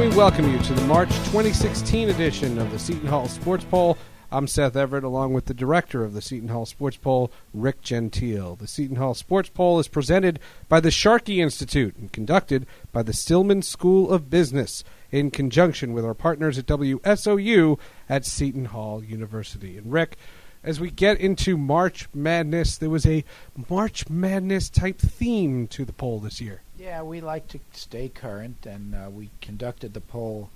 [0.00, 3.98] we welcome you to the March 2016 edition of the Seton Hall Sports Poll.
[4.32, 8.56] I'm Seth Everett, along with the director of the Seton Hall Sports Poll, Rick Gentile.
[8.56, 10.40] The Seton Hall Sports Poll is presented
[10.70, 16.06] by the Sharkey Institute and conducted by the Stillman School of Business in conjunction with
[16.06, 17.78] our partners at WSOU
[18.08, 19.76] at Seton Hall University.
[19.76, 20.16] And Rick,
[20.62, 23.24] as we get into March Madness, there was a
[23.68, 26.62] March Madness type theme to the poll this year.
[26.78, 30.50] Yeah, we like to stay current, and uh, we conducted the poll.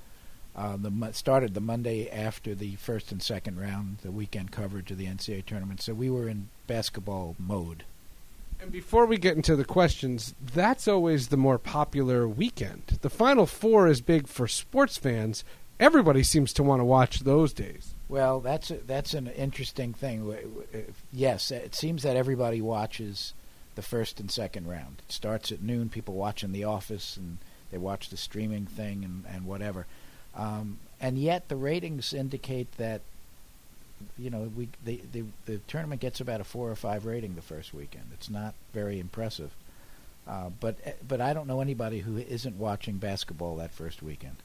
[0.57, 4.99] Uh, the started the Monday after the first and second round, the weekend coverage of
[4.99, 5.83] the NCAA tournament.
[5.83, 7.85] So we were in basketball mode.
[8.61, 12.99] And before we get into the questions, that's always the more popular weekend.
[13.03, 15.45] The Final Four is big for sports fans.
[15.81, 17.95] Everybody seems to want to watch those days.
[18.09, 20.21] Well, that's a, that's an interesting thing.
[20.31, 23.35] W- Yes, it seems that everybody watches
[23.75, 25.03] the first and second round.
[25.07, 25.89] It starts at noon.
[25.89, 27.39] People watching in The Office and
[27.71, 29.87] they watch the streaming thing and, and whatever.
[30.37, 33.01] Um, and yet the ratings indicate that
[34.19, 37.43] you know we the, the the tournament gets about a four or five rating the
[37.43, 38.05] first weekend.
[38.13, 39.51] It's not very impressive.
[40.27, 40.77] Uh, but
[41.07, 44.37] but I don't know anybody who isn't watching basketball that first weekend.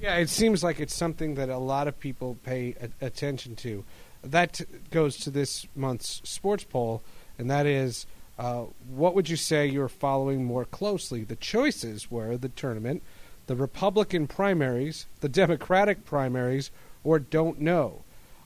[0.00, 3.84] Yeah, it seems like it's something that a lot of people pay a- attention to.
[4.22, 7.02] That goes to this month's sports poll,
[7.38, 8.06] and that is
[8.38, 11.24] uh, what would you say you're following more closely?
[11.24, 13.02] The choices were the tournament,
[13.48, 16.70] the Republican primaries, the Democratic primaries,
[17.02, 18.04] or don't know.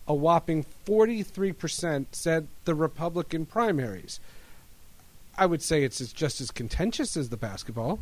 [0.09, 4.19] A whopping 43% said the Republican primaries.
[5.37, 8.01] I would say it's just as contentious as the basketball.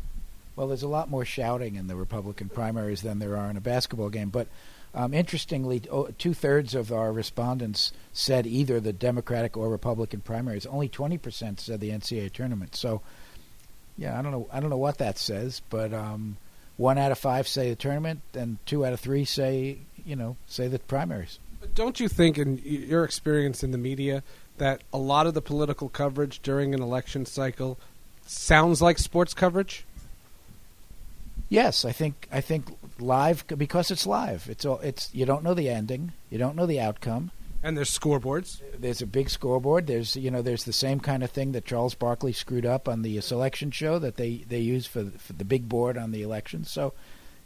[0.61, 3.61] Well, there's a lot more shouting in the Republican primaries than there are in a
[3.61, 4.29] basketball game.
[4.29, 4.47] But
[4.93, 5.81] um, interestingly,
[6.19, 10.67] two thirds of our respondents said either the Democratic or Republican primaries.
[10.67, 12.75] Only 20% said the NCAA tournament.
[12.75, 13.01] So,
[13.97, 14.47] yeah, I don't know.
[14.53, 16.37] I don't know what that says, but um,
[16.77, 20.37] one out of five say the tournament, and two out of three say you know
[20.45, 21.39] say the primaries.
[21.59, 24.21] But Don't you think, in your experience in the media,
[24.59, 27.79] that a lot of the political coverage during an election cycle
[28.27, 29.85] sounds like sports coverage?
[31.51, 34.47] Yes, I think I think live because it's live.
[34.49, 37.31] It's all it's you don't know the ending, you don't know the outcome.
[37.61, 38.61] And there's scoreboards.
[38.79, 39.85] There's a big scoreboard.
[39.85, 43.01] There's you know there's the same kind of thing that Charles Barkley screwed up on
[43.01, 46.63] the selection show that they they use for for the big board on the election.
[46.63, 46.93] So,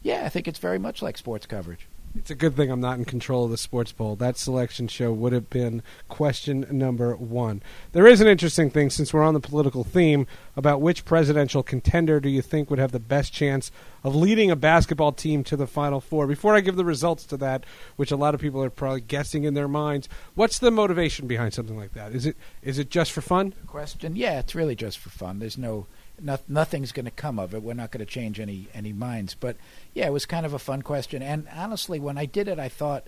[0.03, 1.87] yeah, I think it's very much like sports coverage.
[2.17, 4.15] It's a good thing I'm not in control of the sports poll.
[4.15, 7.61] That selection show would have been question number one.
[7.91, 12.21] There is an interesting thing, since we're on the political theme, about which presidential contender
[12.21, 13.69] do you think would have the best chance
[14.01, 16.25] of leading a basketball team to the Final Four?
[16.25, 17.65] Before I give the results to that,
[17.97, 21.53] which a lot of people are probably guessing in their minds, what's the motivation behind
[21.53, 22.13] something like that?
[22.13, 23.53] Is it is it just for fun?
[23.67, 24.15] Question?
[24.15, 25.39] Yeah, it's really just for fun.
[25.39, 25.85] There's no,
[26.21, 27.61] no nothing's going to come of it.
[27.63, 29.35] We're not going to change any any minds.
[29.35, 29.57] But
[29.93, 31.21] yeah, it was kind of a fun question.
[31.21, 33.07] And honestly, when I did it, I thought,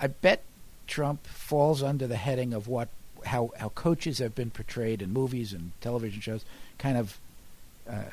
[0.00, 0.42] I bet
[0.86, 2.88] Trump falls under the heading of what
[3.26, 6.44] how how coaches have been portrayed in movies and television shows,
[6.78, 7.18] kind of.
[7.88, 8.04] Uh,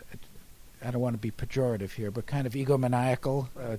[0.83, 3.77] I don't want to be pejorative here, but kind of egomaniacal, uh,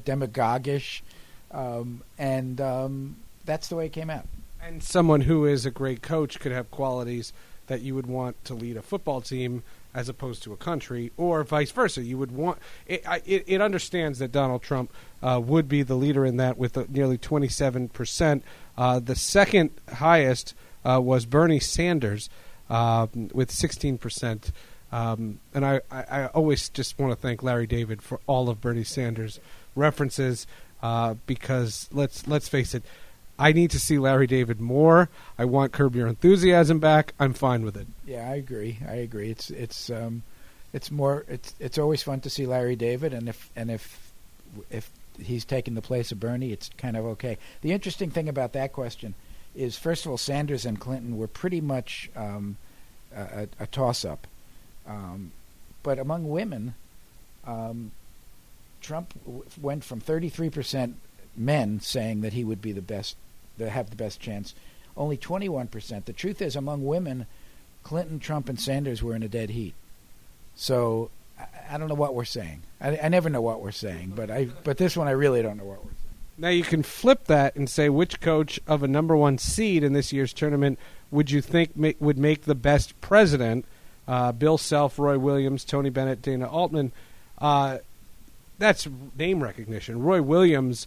[1.56, 4.26] um, and um, that's the way it came out.
[4.60, 7.32] And someone who is a great coach could have qualities
[7.68, 9.62] that you would want to lead a football team
[9.96, 12.02] as opposed to a country, or vice versa.
[12.02, 13.02] You would want it.
[13.24, 14.92] It, it understands that Donald Trump
[15.22, 18.44] uh, would be the leader in that with uh, nearly twenty seven percent.
[18.76, 20.54] Uh, The second highest
[20.84, 22.28] uh, was Bernie Sanders
[22.68, 24.52] uh, with sixteen percent.
[24.92, 28.60] Um, and I, I, I always just want to thank Larry David for all of
[28.60, 29.40] Bernie Sanders'
[29.74, 30.46] references
[30.82, 32.84] uh, because let's let's face it,
[33.38, 35.08] I need to see Larry David more.
[35.38, 37.12] I want Curb Your Enthusiasm back.
[37.20, 37.86] I'm fine with it.
[38.06, 38.78] Yeah, I agree.
[38.86, 39.30] I agree.
[39.30, 40.22] It's it's um,
[40.72, 44.12] it's more it's it's always fun to see Larry David, and if and if
[44.70, 47.38] if he's taking the place of Bernie, it's kind of okay.
[47.62, 49.14] The interesting thing about that question
[49.54, 52.56] is, first of all, Sanders and Clinton were pretty much um,
[53.14, 54.26] a, a, a toss-up,
[54.86, 55.32] um,
[55.82, 56.74] but among women,
[57.46, 57.90] um,
[58.80, 60.96] Trump w- went from 33 percent
[61.36, 63.16] men saying that he would be the best,
[63.58, 64.54] that have the best chance,
[64.96, 66.06] only 21 percent.
[66.06, 67.26] The truth is, among women.
[67.82, 69.72] Clinton, Trump, and Sanders were in a dead heat.
[70.56, 72.62] So I, I don't know what we're saying.
[72.80, 75.56] I, I never know what we're saying, but I but this one I really don't
[75.56, 75.96] know what we're saying.
[76.38, 79.92] Now you can flip that and say which coach of a number one seed in
[79.92, 80.80] this year's tournament
[81.10, 83.64] would you think ma- would make the best president?
[84.08, 86.90] Uh, Bill Self, Roy Williams, Tony Bennett, Dana Altman.
[87.38, 87.78] Uh,
[88.58, 90.02] that's name recognition.
[90.02, 90.86] Roy Williams,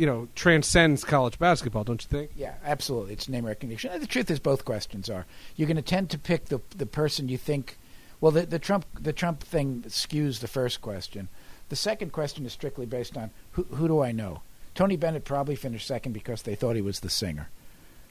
[0.00, 2.30] you know, transcends college basketball, don't you think?
[2.34, 3.12] Yeah, absolutely.
[3.12, 3.90] It's name recognition.
[3.92, 5.26] And the truth is, both questions are.
[5.56, 7.76] You're going to tend to pick the the person you think.
[8.18, 11.28] Well, the, the Trump the Trump thing skews the first question,
[11.68, 14.40] The second question is strictly based on who, who do I know.
[14.74, 17.50] Tony Bennett probably finished second because they thought he was the singer.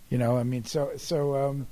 [0.10, 1.66] You know, I mean, so so um,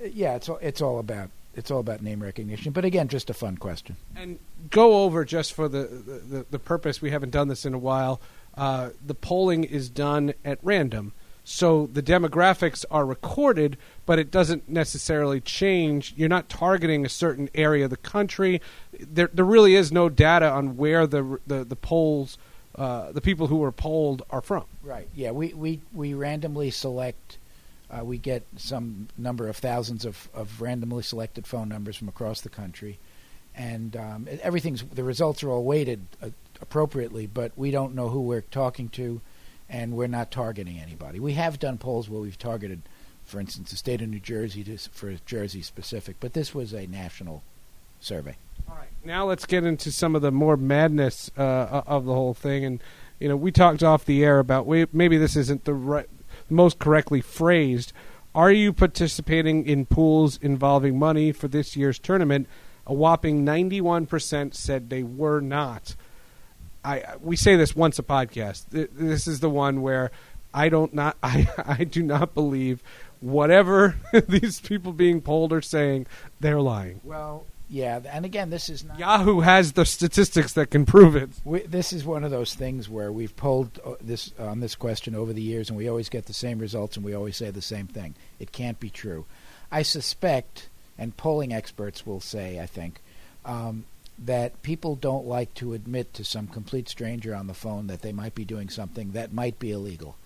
[0.00, 2.70] yeah, it's all, it's all about it's all about name recognition.
[2.70, 3.96] But again, just a fun question.
[4.14, 4.38] And
[4.70, 5.86] go over just for the
[6.28, 7.02] the, the purpose.
[7.02, 8.20] We haven't done this in a while.
[8.56, 11.12] Uh, the polling is done at random,
[11.44, 16.12] so the demographics are recorded, but it doesn't necessarily change.
[16.16, 18.60] You're not targeting a certain area of the country.
[18.98, 22.36] There, there really is no data on where the the, the polls,
[22.74, 24.64] uh, the people who were polled are from.
[24.82, 25.08] Right.
[25.14, 25.30] Yeah.
[25.30, 27.38] We we we randomly select.
[27.88, 32.40] Uh, we get some number of thousands of, of randomly selected phone numbers from across
[32.40, 32.98] the country,
[33.56, 36.28] and um, everything's the results are all weighted uh,
[36.60, 39.20] appropriately, but we don't know who we're talking to,
[39.68, 41.18] and we're not targeting anybody.
[41.18, 42.82] We have done polls where we've targeted,
[43.24, 46.86] for instance, the state of New Jersey to, for Jersey specific, but this was a
[46.86, 47.42] national
[48.00, 48.36] survey.
[48.68, 52.34] All right, now let's get into some of the more madness uh, of the whole
[52.34, 52.82] thing, and
[53.18, 56.04] you know we talked off the air about we, maybe this isn't the
[56.50, 57.92] most correctly phrased.
[58.34, 62.46] Are you participating in pools involving money for this year's tournament?
[62.86, 65.96] A whopping 91% said they were not.
[66.84, 68.66] I we say this once a podcast.
[68.70, 70.12] This is the one where
[70.54, 72.82] I don't not I I do not believe
[73.20, 73.96] whatever
[74.28, 76.06] these people being polled are saying.
[76.38, 77.00] They're lying.
[77.02, 81.30] Well, yeah, and again, this is not Yahoo has the statistics that can prove it.
[81.44, 85.16] We, this is one of those things where we've polled uh, this on this question
[85.16, 87.60] over the years, and we always get the same results, and we always say the
[87.60, 88.14] same thing.
[88.38, 89.26] It can't be true.
[89.72, 90.68] I suspect,
[90.98, 93.00] and polling experts will say, I think,
[93.44, 93.84] um,
[94.18, 98.12] that people don't like to admit to some complete stranger on the phone that they
[98.12, 100.16] might be doing something that might be illegal.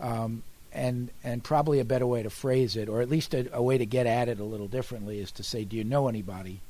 [0.00, 0.42] Um,
[0.74, 3.76] and and probably a better way to phrase it, or at least a, a way
[3.76, 6.60] to get at it a little differently, is to say, "Do you know anybody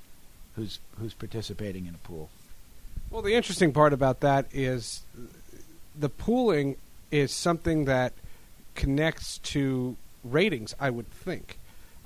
[0.57, 2.31] who's who's participating in a pool.
[3.11, 5.03] Well, the interesting part about that is
[5.99, 6.77] the pooling
[7.11, 8.13] is something that
[8.75, 10.75] connects to ratings.
[10.81, 11.59] I would think.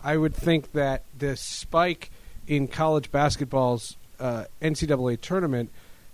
[0.07, 2.11] I would think that the spike
[2.47, 5.71] in college basketball's uh, NCAA tournament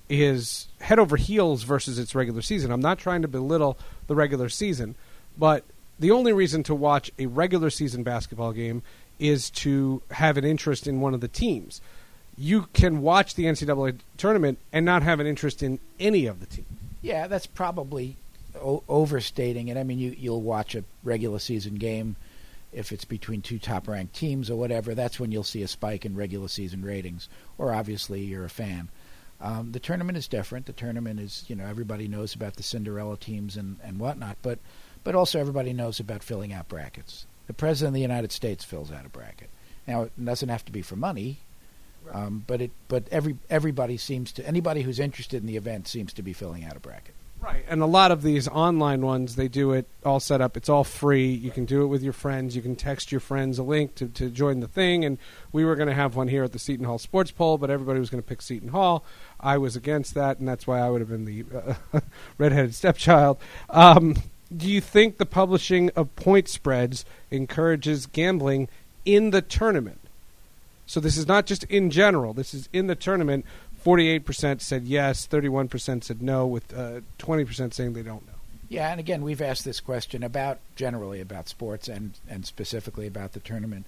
[0.09, 2.73] is head over heels versus its regular season.
[2.73, 4.95] I'm not trying to belittle the regular season,
[5.37, 5.65] but
[5.99, 8.83] the only reason to watch a regular season basketball game
[9.19, 11.81] is to have an interest in one of the teams
[12.37, 16.47] you can watch the NCAA tournament and not have an interest in any of the
[16.47, 16.67] teams.
[17.03, 18.17] Yeah, that's probably
[18.57, 19.77] o- overstating it.
[19.77, 22.17] I mean, you you'll watch a regular season game
[22.73, 24.95] if it's between two top ranked teams or whatever.
[24.95, 27.29] That's when you'll see a spike in regular season ratings,
[27.59, 28.89] or obviously you're a fan.
[29.41, 30.67] Um, the tournament is different.
[30.67, 34.59] The tournament is, you know, everybody knows about the Cinderella teams and, and whatnot, but
[35.05, 37.27] but also everybody knows about filling out brackets.
[37.49, 39.51] The president of the United States fills out a bracket.
[39.87, 41.41] Now, it doesn't have to be for money.
[42.11, 46.13] Um, but it, but every everybody seems to anybody who's interested in the event seems
[46.15, 47.15] to be filling out a bracket.
[47.43, 50.57] Right, and a lot of these online ones, they do it all set up.
[50.57, 51.27] It's all free.
[51.33, 52.55] You can do it with your friends.
[52.55, 55.05] You can text your friends a link to, to join the thing.
[55.05, 55.19] And
[55.51, 57.99] we were going to have one here at the Seton Hall Sports Poll, but everybody
[57.99, 59.03] was going to pick Seton Hall.
[59.41, 61.45] I was against that, and that's why I would have been the
[61.93, 62.01] uh,
[62.39, 63.39] redheaded stepchild.
[63.69, 64.23] Um,
[64.57, 68.69] do you think the publishing of point spreads encourages gambling
[69.05, 69.99] in the tournament?
[70.87, 72.35] So this is not just in general.
[72.35, 73.47] This is in the tournament.
[73.83, 75.27] Forty-eight percent said yes.
[75.27, 76.47] Thirty-one percent said no.
[76.47, 78.33] With uh, twenty uh, percent saying they don't know.
[78.69, 83.33] Yeah, and again, we've asked this question about generally about sports and and specifically about
[83.33, 83.85] the tournament.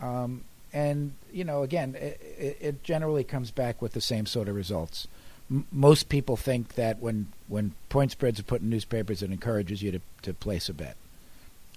[0.00, 4.54] Um, and you know, again, it, it, generally comes back with the same sort of
[4.54, 5.06] results.
[5.50, 9.82] M- most people think that when when point spreads are put in newspapers, it encourages
[9.82, 10.96] you to to place a bet.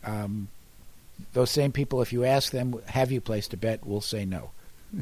[0.04, 0.48] Um,
[1.34, 4.52] those same people, if you ask them, "Have you placed a bet?" will say no.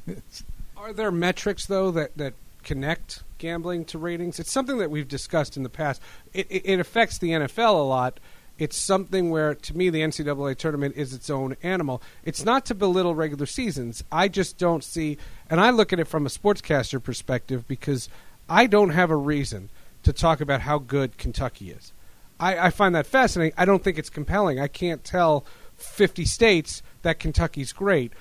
[0.78, 2.34] Are there metrics though that that
[2.64, 4.40] connect gambling to ratings?
[4.40, 6.02] It's something that we've discussed in the past.
[6.34, 8.20] It, it, it affects the NFL a lot.
[8.58, 12.02] It's something where, to me, the NCAA tournament is its own animal.
[12.24, 14.04] It's not to belittle regular seasons.
[14.12, 15.18] I just don't see,
[15.50, 18.10] and I look at it from a sportscaster perspective because
[18.48, 19.70] I don't have a reason
[20.04, 21.94] to talk about how good Kentucky is.
[22.40, 23.56] I, I find that fascinating.
[23.58, 24.60] I don't think it's compelling.
[24.60, 25.46] I can't tell
[25.78, 28.14] 50 states that Kentucky's great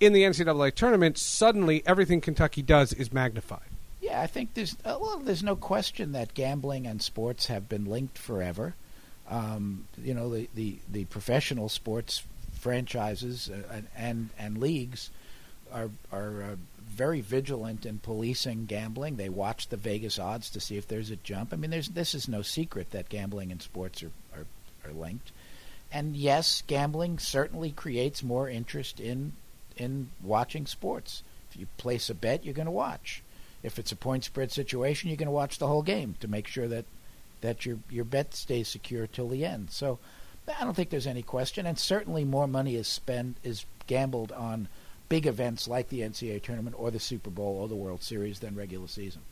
[0.00, 3.69] in the NCAA tournament, suddenly everything Kentucky does is magnified.
[4.00, 7.84] Yeah, I think there's uh, well, there's no question that gambling and sports have been
[7.84, 8.74] linked forever.
[9.28, 12.24] Um, you know, the, the, the professional sports
[12.58, 15.10] franchises uh, and, and, and leagues
[15.72, 19.16] are are uh, very vigilant in policing gambling.
[19.16, 21.52] They watch the Vegas odds to see if there's a jump.
[21.52, 24.46] I mean, there's this is no secret that gambling and sports are, are,
[24.84, 25.30] are linked.
[25.92, 29.32] And yes, gambling certainly creates more interest in
[29.76, 31.22] in watching sports.
[31.50, 33.22] If you place a bet, you're going to watch.
[33.62, 36.46] If it's a point spread situation, you're going to watch the whole game to make
[36.46, 36.84] sure that
[37.40, 39.70] that your your bet stays secure till the end.
[39.70, 39.98] So
[40.58, 44.68] I don't think there's any question, and certainly more money is spent is gambled on
[45.08, 48.54] big events like the NCAA tournament or the Super Bowl or the World Series than
[48.54, 49.22] regular season.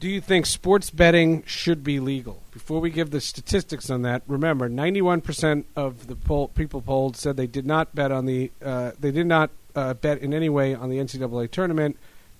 [0.00, 2.40] Do you think sports betting should be legal?
[2.52, 7.36] Before we give the statistics on that, remember, 91% of the poll, people polled said
[7.36, 10.72] they did not bet on the uh, they did not uh, bet in any way
[10.72, 11.98] on the NCAA tournament,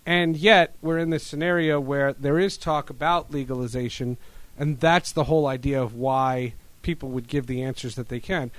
[0.09, 4.17] and yet we're in this scenario where there is talk about legalization,
[4.59, 8.51] and that's the whole idea of why people would give the answers that they can.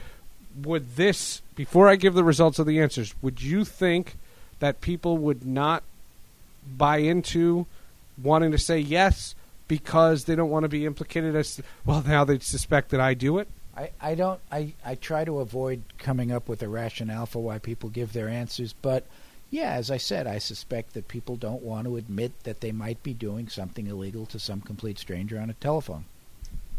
[0.61, 4.17] Would this, before I give the results of the answers, would you think
[4.59, 5.81] that people would not
[6.77, 7.65] buy into?
[8.23, 9.35] wanting to say yes
[9.67, 13.37] because they don't want to be implicated as well now they suspect that I do
[13.37, 13.47] it?
[13.75, 17.59] I, I don't I, I try to avoid coming up with a rationale for why
[17.59, 19.05] people give their answers, but
[19.51, 23.01] yeah, as I said, I suspect that people don't want to admit that they might
[23.01, 26.05] be doing something illegal to some complete stranger on a telephone.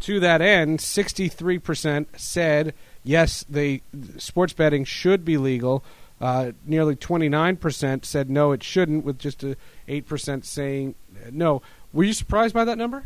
[0.01, 2.73] To that end, 63% said
[3.03, 3.81] yes, they
[4.17, 5.83] sports betting should be legal.
[6.19, 10.95] Uh, nearly 29% said no, it shouldn't, with just a 8% saying
[11.31, 11.61] no.
[11.93, 13.03] Were you surprised by that number?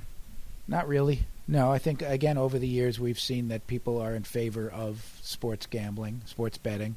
[0.68, 1.22] Not really.
[1.48, 5.20] No, I think again over the years we've seen that people are in favor of
[5.22, 6.96] sports gambling, sports betting.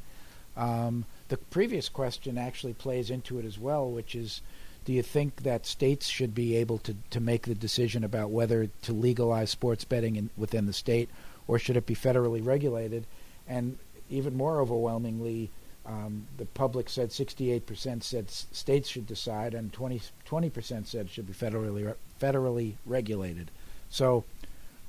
[0.59, 4.43] Um, the previous question actually plays into it as well, which is,
[4.85, 8.69] do you think that states should be able to, to make the decision about whether
[8.83, 11.09] to legalize sports betting in, within the state,
[11.47, 13.07] or should it be federally regulated?
[13.47, 13.79] And
[14.11, 15.51] even more overwhelmingly,
[15.87, 21.27] um, the public said 68% said states should decide, and 20 percent said it should
[21.27, 23.51] be federally federally regulated.
[23.89, 24.25] So,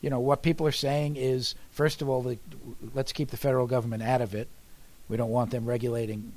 [0.02, 2.38] you know, what people are saying is, first of all, the,
[2.94, 4.50] let's keep the federal government out of it.
[5.10, 6.32] We don't want them regulating.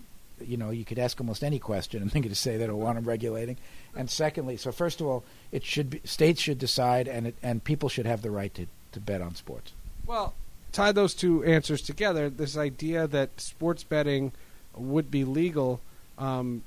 [0.45, 2.97] You know, you could ask almost any question and think to say they don't want
[2.97, 3.59] them regulating.
[3.95, 7.63] And secondly, so first of all, it should be states should decide, and it, and
[7.63, 9.73] people should have the right to, to bet on sports.
[10.07, 10.35] Well,
[10.73, 12.29] tie those two answers together.
[12.31, 14.33] This idea that sports betting
[14.75, 15.81] would be legal.
[16.19, 16.63] Um,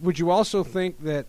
[0.00, 1.26] would you also think that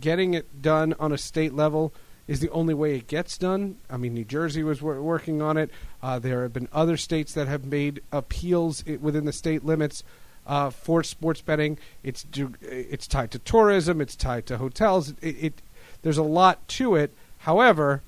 [0.00, 1.92] getting it done on a state level
[2.32, 3.76] is the only way it gets done?
[3.90, 5.70] I mean, New Jersey was wor- working on it.
[6.02, 10.02] Uh, there have been other states that have made appeals within the state limits
[10.46, 11.76] uh, for sports betting.
[12.02, 12.24] It's
[12.62, 14.00] it's tied to tourism.
[14.00, 15.10] It's tied to hotels.
[15.20, 15.62] It, it
[16.00, 17.12] there's a lot to it.
[17.40, 18.00] However,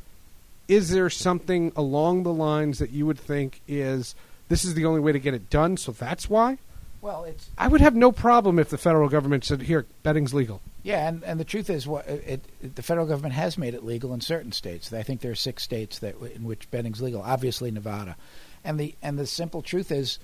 [0.69, 4.14] is there something along the lines that you would think is
[4.49, 5.76] this is the only way to get it done?
[5.76, 6.57] So that's why.
[7.05, 7.51] Well, it's.
[7.59, 11.23] I would have no problem if the federal government said, "Here, betting's legal." Yeah, and,
[11.23, 14.23] and the truth is, what it, it, the federal government has made it legal in
[14.23, 14.91] certain states.
[14.91, 17.21] I think there are six states that in which betting's legal.
[17.21, 18.17] Obviously, Nevada,
[18.65, 20.19] and the and the simple truth is,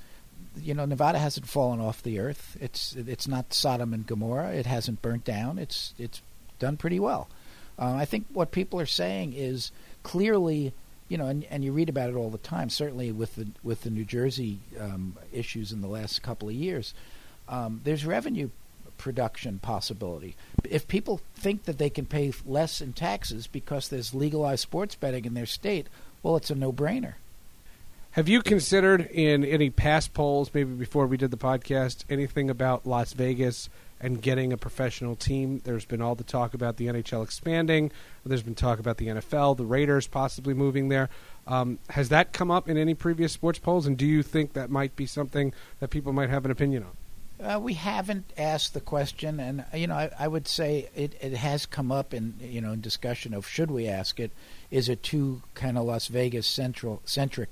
[0.59, 2.57] you know, Nevada hasn't fallen off the earth.
[2.63, 4.55] It's it's not Sodom and Gomorrah.
[4.55, 5.59] It hasn't burnt down.
[5.59, 6.23] It's it's
[6.59, 7.29] done pretty well.
[7.79, 9.71] Uh, I think what people are saying is
[10.03, 10.73] clearly
[11.11, 12.71] you know, and, and you read about it all the time.
[12.71, 16.95] Certainly with the with the New Jersey um, issues in the last couple of years,
[17.49, 18.49] um, there's revenue
[18.97, 20.37] production possibility.
[20.65, 25.25] If people think that they can pay less in taxes because there's legalized sports betting
[25.25, 25.89] in their state,
[26.23, 27.15] well, it's a no-brainer.
[28.13, 32.87] Have you considered in any past polls, maybe before we did the podcast, anything about
[32.87, 33.69] Las Vegas
[34.01, 35.61] and getting a professional team.
[35.65, 37.93] There's been all the talk about the NHL expanding.
[38.25, 41.09] There's been talk about the NFL, the Raiders possibly moving there.
[41.47, 43.87] Um, has that come up in any previous sports polls?
[43.87, 46.91] And do you think that might be something that people might have an opinion on?
[47.43, 51.33] Uh, we haven't asked the question, and you know, I, I, would say it, it
[51.33, 54.31] has come up in you know in discussion of should we ask it?
[54.71, 57.49] Is it too kind of Las Vegas central centric?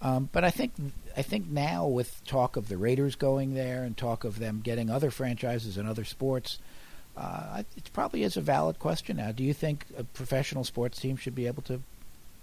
[0.00, 0.72] Um, but I think
[1.16, 4.90] I think now with talk of the Raiders going there and talk of them getting
[4.90, 6.58] other franchises and other sports,
[7.16, 9.32] uh, it probably is a valid question now.
[9.32, 11.82] Do you think a professional sports team should be able to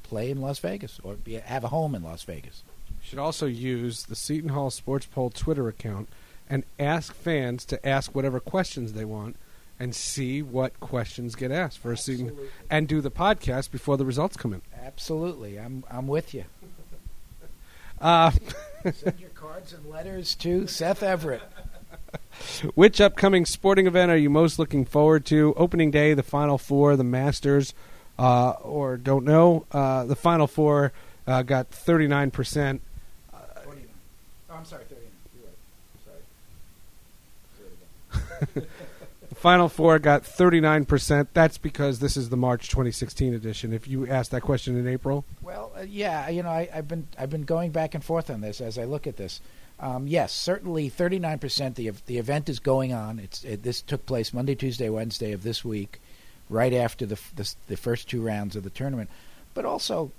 [0.04, 2.64] play in Las Vegas or be, have a home in Las Vegas?
[2.90, 6.10] You should also use the Seton Hall Sports Poll Twitter account
[6.50, 9.38] and ask fans to ask whatever questions they want
[9.80, 12.26] and see what questions get asked for Absolutely.
[12.26, 14.62] a Seton and do the podcast before the results come in.
[14.84, 15.58] Absolutely.
[15.58, 16.46] I'm I'm with you.
[18.00, 18.32] Uh,
[18.94, 21.42] Send your cards and letters to Seth Everett.
[22.76, 25.54] Which upcoming sporting event are you most looking forward to?
[25.58, 27.74] Opening day, the Final Four, the Masters,
[28.20, 29.66] uh, or don't know.
[29.72, 30.92] Uh, the Final Four
[31.28, 32.80] uh, got 39%.
[33.34, 33.40] Oh,
[34.52, 35.12] I'm sorry, 39.
[35.36, 35.48] You're
[38.54, 38.54] right.
[38.54, 38.66] Sorry.
[39.46, 41.28] Final Four got 39%.
[41.34, 43.74] That's because this is the March 2016 edition.
[43.74, 45.24] If you asked that question in April.
[45.44, 48.42] Well, uh, yeah, you know, I, have been I've been going back and forth on
[48.42, 49.42] this as I look at this.
[49.80, 51.76] Um, yes, certainly 39%.
[51.76, 53.20] The, the event is going on.
[53.20, 56.02] It's it, This took place Monday, Tuesday, Wednesday of this week,
[56.50, 59.12] right after the, the, the first two rounds of the tournament.
[59.54, 60.12] But also,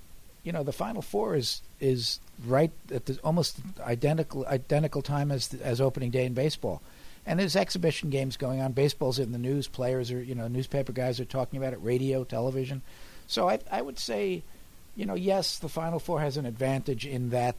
[0.45, 5.53] you know, the Final Four is is right at the almost identical identical time as
[5.55, 6.81] as opening day in baseball.
[7.27, 8.73] And there's exhibition games going on.
[8.73, 9.67] Baseball's in the news.
[9.67, 11.79] Players are, you know, newspaper guys are talking about it.
[11.83, 12.83] Radio, television.
[13.27, 14.43] So I, I would say,
[14.95, 17.57] you know, yes, the Final Four has an advantage in that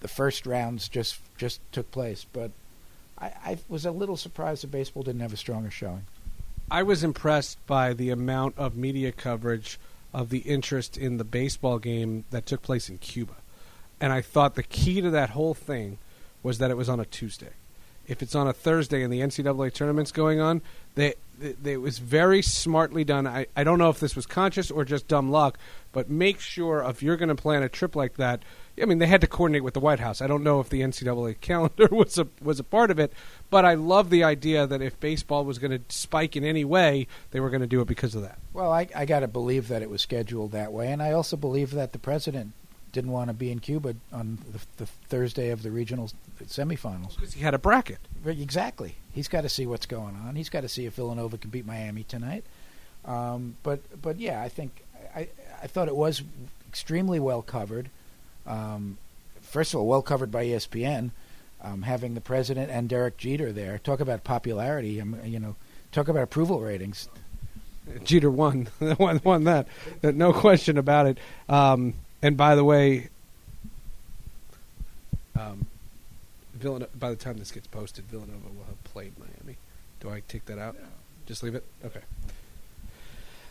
[0.00, 2.50] the first rounds just just took place, but
[3.18, 6.04] I, I was a little surprised that baseball didn't have a stronger showing.
[6.70, 9.78] I was impressed by the amount of media coverage
[10.12, 13.34] of the interest in the baseball game that took place in Cuba.
[14.00, 15.98] And I thought the key to that whole thing
[16.42, 17.52] was that it was on a Tuesday.
[18.10, 20.62] If it's on a Thursday and the NCAA tournament's going on,
[20.96, 23.24] they, they, it was very smartly done.
[23.24, 25.58] I, I don't know if this was conscious or just dumb luck,
[25.92, 28.42] but make sure if you're going to plan a trip like that,
[28.82, 30.20] I mean, they had to coordinate with the White House.
[30.20, 33.12] I don't know if the NCAA calendar was a was a part of it,
[33.48, 37.06] but I love the idea that if baseball was going to spike in any way,
[37.30, 38.38] they were going to do it because of that.
[38.52, 41.36] Well, I, I got to believe that it was scheduled that way, and I also
[41.36, 42.54] believe that the president
[42.92, 46.10] didn't want to be in Cuba on the, the Thursday of the regional
[46.44, 47.98] semifinals because he had a bracket.
[48.24, 48.96] Exactly.
[49.12, 50.36] He's got to see what's going on.
[50.36, 52.44] He's got to see if Villanova can beat Miami tonight.
[53.04, 55.28] Um, but but yeah, I think I
[55.62, 56.22] I thought it was
[56.68, 57.90] extremely well covered.
[58.46, 58.98] Um,
[59.40, 61.10] first of all, well covered by ESPN,
[61.62, 63.78] um, having the president and Derek Jeter there.
[63.78, 65.00] Talk about popularity.
[65.00, 65.56] Um, you know,
[65.92, 67.08] talk about approval ratings.
[68.04, 68.68] Jeter won,
[68.98, 69.66] won, won that.
[70.02, 71.18] No question about it.
[71.48, 73.08] Um, and by the way,
[75.38, 75.66] um,
[76.54, 79.56] Villanova, by the time this gets posted, Villanova will have played Miami.
[80.00, 80.74] Do I take that out?
[80.74, 80.86] No.
[81.26, 81.64] Just leave it?
[81.84, 82.00] Okay.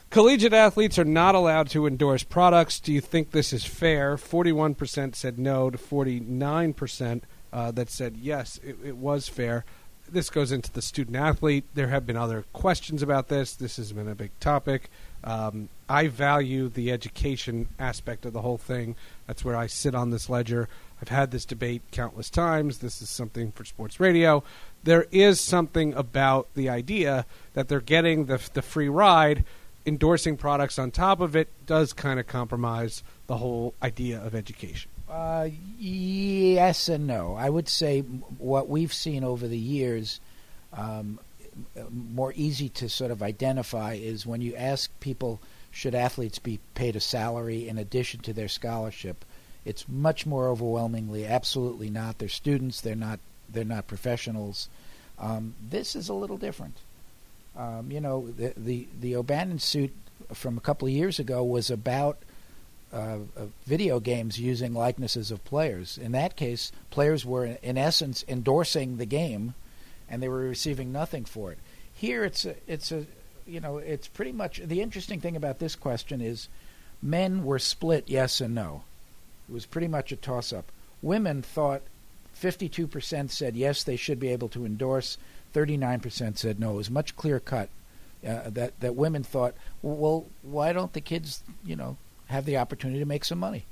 [0.10, 2.80] Collegiate athletes are not allowed to endorse products.
[2.80, 4.16] Do you think this is fair?
[4.18, 7.22] 41% said no to 49%
[7.54, 9.66] uh, that said yes, it, it, was fair.
[10.12, 11.66] This goes into the student athlete.
[11.76, 13.54] There have been other questions about this.
[13.54, 14.90] This has been a big topic.
[15.24, 18.96] Um, I value the education aspect of the whole thing.
[19.27, 20.70] That's where I sit on this ledger.
[21.01, 22.79] I've had this debate countless times.
[22.79, 24.44] This is something for sports radio.
[24.84, 29.44] There is something about the idea that they're getting the, the free ride
[29.86, 34.92] endorsing products on top of it does kind of compromise the whole idea of education.
[35.10, 37.34] Uh, yes and no.
[37.34, 40.20] I would say what we've seen over the years,
[40.74, 41.20] um,
[41.91, 45.39] more easy to sort of identify, is when you ask people,
[45.72, 49.24] should athletes be paid a salary in addition to their scholarship?
[49.65, 52.17] It's much more overwhelmingly absolutely not.
[52.17, 52.81] They're students.
[52.81, 53.19] They're not.
[53.51, 54.69] They're not professionals.
[55.17, 56.77] Um, this is a little different.
[57.57, 59.91] Um, you know, the, the, the O'Bannon suit
[60.33, 62.17] from a couple of years ago was about
[62.93, 65.98] uh, uh, video games using likenesses of players.
[65.98, 69.53] In that case, players were in essence endorsing the game,
[70.09, 71.57] and they were receiving nothing for it.
[71.93, 73.05] Here, it's a, it's a,
[73.45, 76.48] you know, it's pretty much the interesting thing about this question is,
[77.01, 78.83] men were split yes and no.
[79.50, 80.72] It was pretty much a toss-up.
[81.01, 81.81] Women thought
[82.39, 85.17] 52% said yes, they should be able to endorse.
[85.53, 86.72] 39% said no.
[86.72, 87.69] It was much clear cut
[88.25, 93.00] uh, that that women thought, well, why don't the kids, you know, have the opportunity
[93.00, 93.65] to make some money?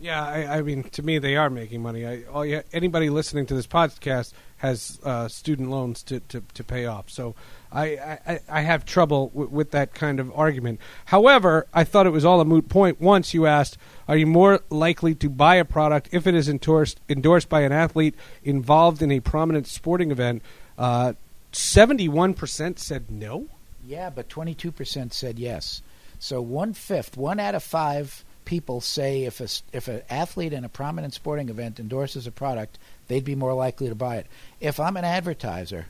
[0.00, 2.06] Yeah, I, I mean, to me, they are making money.
[2.06, 6.64] I, all you, anybody listening to this podcast has uh, student loans to, to, to
[6.64, 7.10] pay off.
[7.10, 7.34] So
[7.72, 10.80] I, I, I have trouble w- with that kind of argument.
[11.06, 13.78] However, I thought it was all a moot point once you asked,
[14.08, 17.72] are you more likely to buy a product if it is endorsed, endorsed by an
[17.72, 20.42] athlete involved in a prominent sporting event
[20.78, 21.12] uh,
[21.52, 23.46] seventy-one percent said no.
[23.86, 25.82] Yeah, but twenty-two percent said yes.
[26.18, 30.64] So one fifth, one out of five people say if a if an athlete in
[30.64, 32.78] a prominent sporting event endorses a product,
[33.08, 34.26] they'd be more likely to buy it.
[34.60, 35.86] If I'm an advertiser,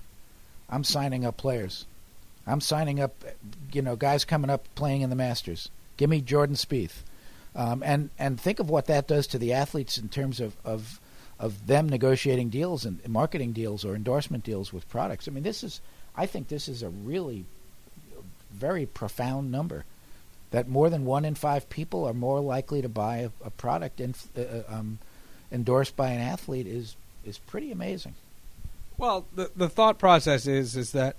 [0.69, 1.87] I'm signing up players.
[2.47, 3.25] I'm signing up,
[3.73, 5.71] you know, guys coming up playing in the Masters.
[5.97, 7.03] Give me Jordan Spieth,
[7.57, 11.01] um, and and think of what that does to the athletes in terms of of
[11.39, 15.27] of them negotiating deals and marketing deals or endorsement deals with products.
[15.27, 15.81] I mean, this is,
[16.17, 17.45] I think, this is a really
[18.53, 19.85] very profound number.
[20.55, 24.01] That more than one in five people are more likely to buy a, a product
[24.01, 25.01] uh, uh, um,
[25.51, 28.15] endorsed by an athlete is is pretty amazing.
[28.97, 31.17] Well, the the thought process is is that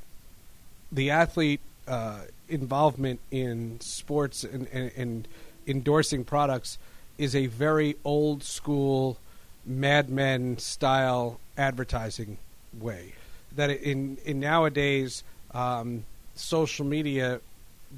[0.89, 5.27] the athlete uh, involvement in sports and, and, and
[5.67, 6.77] endorsing products
[7.17, 9.17] is a very old school
[9.65, 12.37] Mad Men style advertising
[12.79, 13.15] way.
[13.53, 17.41] That in in nowadays um, social media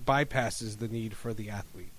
[0.05, 1.91] bypasses the need for the athlete.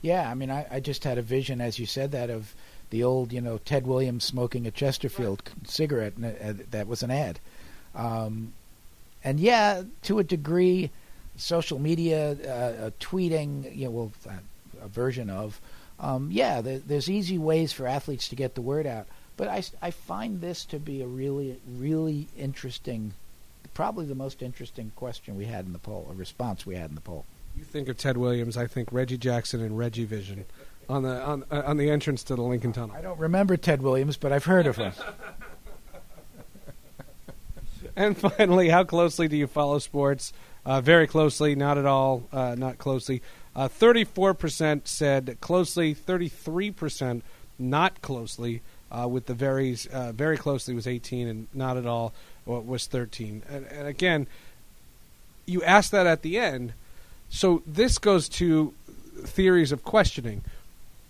[0.00, 2.54] Yeah, I mean, I, I just had a vision, as you said that, of
[2.90, 7.10] the old, you know, Ted Williams smoking a Chesterfield cigarette, and uh, that was an
[7.10, 7.38] ad.
[7.94, 8.52] Um,
[9.24, 10.90] and yeah, to a degree,
[11.36, 14.32] social media, uh, uh, tweeting, you know, well, uh,
[14.82, 15.60] a version of,
[16.00, 19.06] um, yeah, there, there's easy ways for athletes to get the word out.
[19.36, 23.14] But I, I find this to be a really, really interesting,
[23.74, 26.94] probably the most interesting question we had in the poll, a response we had in
[26.94, 27.24] the poll.
[27.56, 30.46] You think of Ted Williams, I think Reggie Jackson and Reggie Vision
[30.88, 32.94] on the on, uh, on the entrance to the Lincoln Tunnel.
[32.96, 34.92] I don't remember Ted Williams, but I've heard of him.
[37.96, 40.32] and finally, how closely do you follow sports?
[40.64, 43.20] Uh, very closely, not at all, uh, not closely.
[43.54, 47.24] Uh, thirty-four percent said closely, thirty-three percent
[47.58, 48.62] not closely.
[48.90, 52.12] Uh, with the very uh, very closely was eighteen, and not at all
[52.46, 53.42] was thirteen.
[53.48, 54.26] And, and again,
[55.46, 56.72] you ask that at the end,
[57.28, 58.74] so this goes to
[59.24, 60.42] theories of questioning.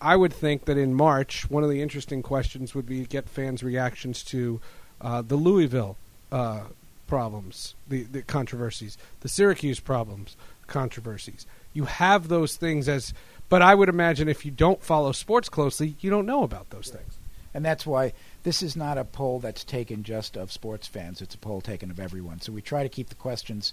[0.01, 3.62] I would think that in March, one of the interesting questions would be get fans'
[3.62, 4.61] reactions to
[5.01, 5.97] uh, the Louisville
[6.33, 6.62] uh,
[7.07, 11.47] problems, the, the controversies, the Syracuse problems, controversies.
[11.73, 13.14] You have those things as,
[13.49, 16.88] but I would imagine if you don't follow sports closely, you don't know about those
[16.88, 17.18] things.
[17.55, 18.12] And that's why
[18.45, 21.21] this is not a poll that's taken just of sports fans.
[21.21, 22.41] It's a poll taken of everyone.
[22.41, 23.73] So we try to keep the questions,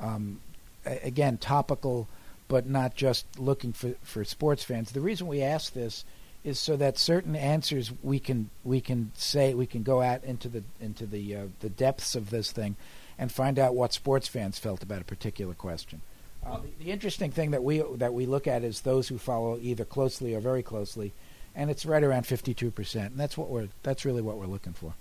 [0.00, 0.40] um,
[0.84, 2.08] again, topical
[2.52, 4.92] but not just looking for, for sports fans.
[4.92, 6.04] The reason we ask this
[6.44, 10.50] is so that certain answers we can we can say we can go out into
[10.50, 12.76] the into the uh, the depths of this thing
[13.18, 16.02] and find out what sports fans felt about a particular question.
[16.44, 19.58] Uh, the, the, interesting thing that we that we look at is those who follow
[19.62, 21.14] either closely or very closely,
[21.54, 24.46] and it's right around fifty two percent, and that's what we're that's really what we're
[24.46, 24.94] looking for.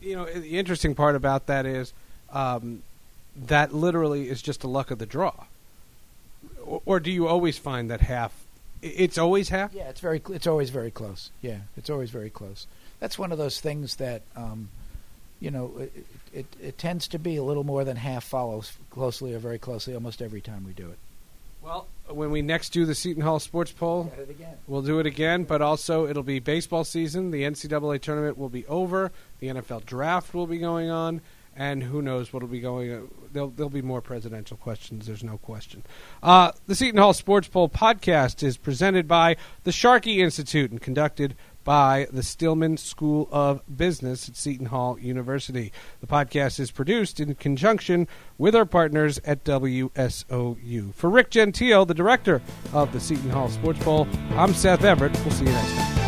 [0.00, 1.92] You know, the interesting part about that is
[2.32, 2.82] um,
[3.36, 5.32] that literally is just a luck of the draw
[6.86, 8.32] or do you always find that half?
[8.80, 9.72] It's always half.
[9.72, 10.20] Yeah, it's very.
[10.30, 11.30] It's always very close.
[11.40, 12.66] Yeah, it's always very close.
[12.98, 14.68] That's one of those things that, um,
[15.40, 19.34] you know, it, it, it tends to be a little more than half follows closely
[19.34, 20.98] or very closely almost every time we do it.
[21.62, 24.12] Well, when we next do the Seton Hall Sports Poll,
[24.66, 25.44] we'll do it again.
[25.44, 27.30] But also, it'll be baseball season.
[27.30, 29.12] The NCAA tournament will be over.
[29.40, 31.20] The NFL draft will be going on
[31.56, 32.92] and who knows what'll be going.
[32.92, 33.00] Uh,
[33.32, 35.06] there'll, there'll be more presidential questions.
[35.06, 35.82] There's no question.
[36.22, 41.36] Uh, the Seton Hall Sports Poll podcast is presented by the Sharkey Institute and conducted
[41.64, 45.72] by the Stillman School of Business at Seton Hall University.
[46.00, 50.94] The podcast is produced in conjunction with our partners at WSOU.
[50.94, 55.12] For Rick Gentile, the director of the Seton Hall Sports Poll, I'm Seth Everett.
[55.24, 56.01] We'll see you next time.